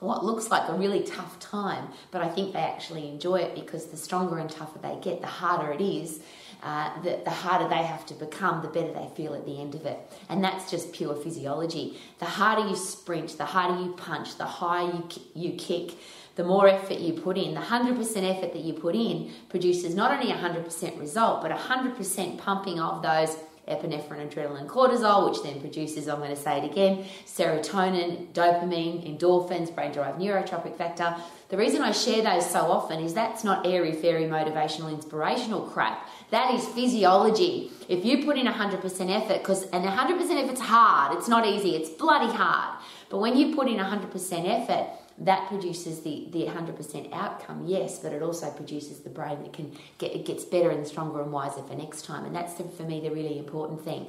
what 0.00 0.24
looks 0.24 0.48
like 0.48 0.68
a 0.68 0.74
really 0.74 1.02
tough 1.02 1.40
time, 1.40 1.88
but 2.12 2.22
I 2.22 2.28
think 2.28 2.52
they 2.52 2.60
actually 2.60 3.08
enjoy 3.08 3.40
it 3.40 3.56
because 3.56 3.86
the 3.86 3.96
stronger 3.96 4.38
and 4.38 4.48
tougher 4.48 4.78
they 4.78 4.96
get, 5.02 5.20
the 5.20 5.26
harder 5.26 5.72
it 5.72 5.80
is. 5.80 6.20
Uh, 6.62 7.00
the, 7.02 7.20
the 7.24 7.30
harder 7.30 7.68
they 7.68 7.84
have 7.84 8.04
to 8.06 8.14
become, 8.14 8.62
the 8.62 8.68
better 8.68 8.92
they 8.92 9.08
feel 9.14 9.32
at 9.34 9.46
the 9.46 9.60
end 9.60 9.76
of 9.76 9.86
it. 9.86 9.98
And 10.28 10.42
that's 10.42 10.68
just 10.70 10.92
pure 10.92 11.14
physiology. 11.14 11.98
The 12.18 12.24
harder 12.24 12.68
you 12.68 12.74
sprint, 12.74 13.38
the 13.38 13.44
harder 13.44 13.80
you 13.80 13.92
punch, 13.92 14.36
the 14.38 14.44
higher 14.44 14.92
you, 14.92 15.08
you 15.34 15.52
kick, 15.52 15.92
the 16.34 16.44
more 16.44 16.68
effort 16.68 16.98
you 16.98 17.12
put 17.12 17.38
in. 17.38 17.54
The 17.54 17.60
100% 17.60 17.96
effort 17.98 18.52
that 18.52 18.62
you 18.62 18.72
put 18.72 18.94
in 18.94 19.30
produces 19.48 19.94
not 19.94 20.12
only 20.12 20.32
a 20.32 20.36
100% 20.36 20.98
result, 20.98 21.42
but 21.42 21.52
a 21.52 21.56
100% 21.56 22.38
pumping 22.38 22.80
of 22.80 23.02
those 23.02 23.36
epinephrine, 23.68 24.28
adrenaline, 24.28 24.66
cortisol, 24.66 25.28
which 25.28 25.42
then 25.42 25.60
produces, 25.60 26.08
I'm 26.08 26.18
going 26.18 26.30
to 26.30 26.36
say 26.36 26.58
it 26.58 26.70
again, 26.70 27.04
serotonin, 27.26 28.32
dopamine, 28.32 29.06
endorphins, 29.06 29.74
brain 29.74 29.92
derived 29.92 30.18
neurotrophic 30.18 30.76
factor. 30.76 31.14
The 31.50 31.56
reason 31.56 31.82
I 31.82 31.92
share 31.92 32.22
those 32.22 32.50
so 32.50 32.60
often 32.60 33.00
is 33.02 33.14
that's 33.14 33.44
not 33.44 33.66
airy 33.66 33.92
fairy 33.92 34.24
motivational 34.24 34.90
inspirational 34.90 35.62
crap. 35.62 36.08
That 36.30 36.54
is 36.54 36.66
physiology. 36.68 37.70
If 37.88 38.04
you 38.04 38.24
put 38.24 38.36
in 38.36 38.46
100% 38.46 38.82
effort, 39.10 39.38
because 39.38 39.62
and 39.70 39.84
100% 39.84 40.44
effort's 40.44 40.60
hard, 40.60 41.16
it's 41.16 41.28
not 41.28 41.46
easy, 41.46 41.74
it's 41.74 41.88
bloody 41.88 42.32
hard. 42.32 42.78
But 43.08 43.18
when 43.18 43.36
you 43.36 43.54
put 43.54 43.68
in 43.68 43.78
100% 43.78 44.62
effort, 44.62 44.88
that 45.20 45.48
produces 45.48 46.00
the, 46.00 46.28
the 46.30 46.44
100% 46.46 47.12
outcome, 47.12 47.64
yes, 47.66 47.98
but 47.98 48.12
it 48.12 48.22
also 48.22 48.50
produces 48.50 49.00
the 49.00 49.10
brain 49.10 49.42
that 49.42 49.52
can 49.52 49.76
get, 49.98 50.14
it 50.14 50.24
gets 50.24 50.44
better 50.44 50.70
and 50.70 50.86
stronger 50.86 51.20
and 51.20 51.32
wiser 51.32 51.62
for 51.62 51.74
next 51.74 52.04
time. 52.04 52.24
And 52.24 52.34
that's 52.34 52.54
the, 52.54 52.64
for 52.64 52.84
me 52.84 53.00
the 53.00 53.10
really 53.10 53.38
important 53.38 53.84
thing 53.84 54.06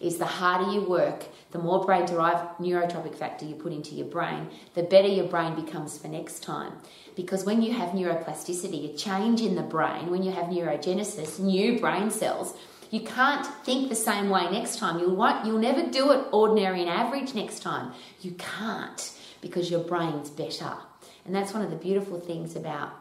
is 0.00 0.18
the 0.18 0.26
harder 0.26 0.70
you 0.72 0.82
work, 0.82 1.24
the 1.50 1.58
more 1.58 1.84
brain 1.84 2.06
derived 2.06 2.58
neurotrophic 2.58 3.14
factor 3.14 3.44
you 3.44 3.54
put 3.54 3.72
into 3.72 3.94
your 3.94 4.06
brain, 4.06 4.48
the 4.74 4.82
better 4.82 5.08
your 5.08 5.26
brain 5.26 5.54
becomes 5.54 5.96
for 5.98 6.08
next 6.08 6.42
time. 6.42 6.72
Because 7.16 7.44
when 7.44 7.62
you 7.62 7.72
have 7.72 7.90
neuroplasticity, 7.90 8.92
a 8.92 8.96
change 8.96 9.40
in 9.40 9.54
the 9.54 9.62
brain, 9.62 10.10
when 10.10 10.22
you 10.22 10.30
have 10.30 10.46
neurogenesis, 10.46 11.38
new 11.38 11.78
brain 11.80 12.10
cells, 12.10 12.54
you 12.90 13.00
can't 13.00 13.46
think 13.64 13.88
the 13.88 13.94
same 13.94 14.30
way 14.30 14.50
next 14.50 14.78
time. 14.78 14.98
You'll, 14.98 15.16
want, 15.16 15.46
you'll 15.46 15.58
never 15.58 15.90
do 15.90 16.10
it 16.12 16.26
ordinary 16.32 16.80
and 16.80 16.88
average 16.88 17.34
next 17.34 17.60
time. 17.60 17.92
You 18.20 18.32
can't 18.32 19.17
because 19.40 19.70
your 19.70 19.80
brain's 19.80 20.30
better. 20.30 20.74
And 21.24 21.34
that's 21.34 21.52
one 21.52 21.62
of 21.62 21.70
the 21.70 21.76
beautiful 21.76 22.18
things 22.18 22.56
about 22.56 22.92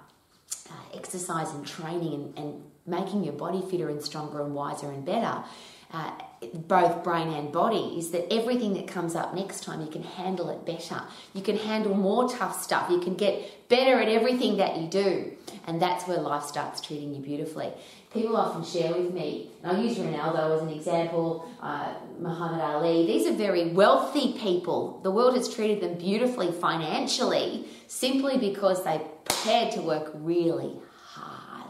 uh, 0.70 0.98
exercise 0.98 1.51
and 1.51 1.65
training 1.65 2.13
and, 2.13 2.38
and 2.38 2.63
making 2.86 3.24
your 3.24 3.34
body 3.34 3.63
fitter 3.70 3.89
and 3.89 4.01
stronger 4.01 4.41
and 4.41 4.53
wiser 4.53 4.91
and 4.91 5.06
better. 5.06 5.44
Uh, 5.91 6.12
both 6.53 7.03
brain 7.03 7.29
and 7.29 7.51
body 7.51 7.96
is 7.98 8.12
that 8.12 8.32
everything 8.32 8.74
that 8.74 8.88
comes 8.88 9.15
up 9.15 9.34
next 9.34 9.63
time 9.63 9.82
you 9.82 9.88
can 9.88 10.03
handle 10.03 10.50
it 10.50 10.65
better. 10.65 11.01
You 11.34 11.41
can 11.41 11.58
handle 11.58 11.96
more 11.96 12.29
tough 12.29 12.62
stuff. 12.62 12.91
You 12.91 13.00
can 13.00 13.15
get 13.15 13.70
better 13.70 14.00
at 14.01 14.10
everything 14.10 14.58
that 14.58 14.77
you 14.77 14.88
do. 14.88 15.32
And 15.65 15.82
that's 15.82 16.06
where 16.06 16.17
life 16.17 16.44
starts 16.44 16.82
treating 16.82 17.15
you 17.15 17.22
beautifully. 17.22 17.72
People 18.13 18.36
often 18.36 18.63
share 18.63 18.94
with 18.94 19.13
me, 19.13 19.50
and 19.62 19.72
I'll 19.72 19.84
use 19.84 19.98
Ronaldo 19.98 20.56
as 20.56 20.62
an 20.62 20.70
example, 20.70 21.50
uh, 21.62 21.94
Muhammad 22.20 22.62
Ali. 22.62 23.06
These 23.06 23.27
are 23.27 23.34
very 23.34 23.70
wealthy 23.70 24.34
people. 24.38 25.00
The 25.03 25.12
world 25.12 25.36
has 25.36 25.53
treated 25.53 25.82
them 25.82 25.98
beautifully 25.98 26.51
financially 26.51 27.65
simply 27.88 28.38
because 28.38 28.84
they 28.84 29.01
prepared 29.25 29.72
to 29.74 29.82
work 29.82 30.12
really 30.15 30.74
hard. 31.06 31.70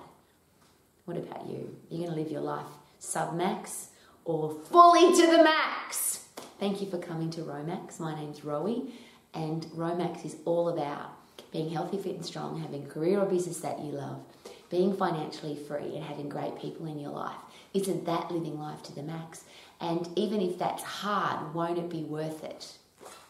What 1.05 1.17
about 1.17 1.47
you? 1.47 1.75
You're 1.89 2.05
going 2.05 2.11
to 2.11 2.21
live 2.21 2.31
your 2.31 2.41
life 2.41 2.65
sub 2.99 3.35
max 3.35 3.89
or 4.27 4.53
fully 4.69 5.15
to 5.15 5.31
the 5.31 5.41
max. 5.41 6.25
Thank 6.59 6.81
you 6.81 6.89
for 6.89 6.97
coming 6.97 7.31
to 7.31 7.41
Romax. 7.41 7.99
My 7.99 8.13
name's 8.13 8.41
Rowie, 8.41 8.91
and 9.33 9.65
Romax 9.67 10.25
is 10.25 10.35
all 10.43 10.69
about 10.69 11.13
being 11.51 11.69
healthy, 11.69 11.97
fit, 11.97 12.15
and 12.15 12.25
strong, 12.25 12.59
having 12.59 12.83
a 12.83 12.87
career 12.87 13.21
or 13.21 13.25
business 13.25 13.61
that 13.61 13.79
you 13.79 13.91
love, 13.91 14.19
being 14.69 14.95
financially 14.95 15.55
free, 15.55 15.95
and 15.95 16.03
having 16.03 16.27
great 16.27 16.59
people 16.59 16.87
in 16.87 16.99
your 16.99 17.11
life. 17.11 17.37
Isn't 17.73 18.05
that 18.05 18.29
living 18.29 18.59
life 18.59 18.83
to 18.83 18.93
the 18.93 19.03
max? 19.03 19.45
And 19.79 20.09
even 20.17 20.41
if 20.41 20.59
that's 20.59 20.83
hard, 20.83 21.53
won't 21.53 21.77
it 21.77 21.89
be 21.89 22.03
worth 22.03 22.43
it? 22.43 22.73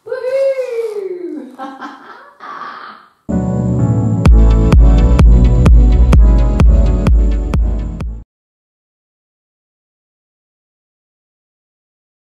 Woohoo! 0.03 1.55